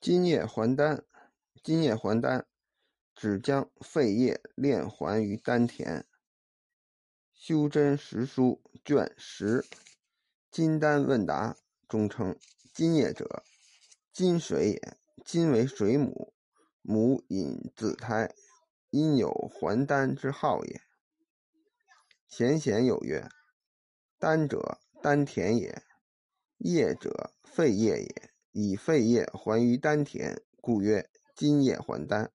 [0.00, 1.04] 津液还丹，
[1.62, 2.46] 津液还丹，
[3.14, 6.06] 指将肺液炼还于丹田。
[7.34, 9.64] 修真实书卷十，
[10.50, 11.56] 金丹问答
[11.88, 12.38] 中称
[12.72, 13.42] 津液者，
[14.12, 14.98] 金水也。
[15.24, 16.32] 金为水母，
[16.80, 18.32] 母引子胎，
[18.88, 20.80] 因有还丹之号也。
[22.26, 23.28] 贤贤有曰：
[24.18, 25.82] 丹者，丹田也；
[26.56, 28.17] 液者，肺液也。
[28.60, 32.32] 以肺液还于丹田，故曰：津液还丹。